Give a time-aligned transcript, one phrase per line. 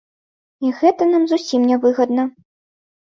[0.67, 2.23] І гэта нам зусім нявыгадна.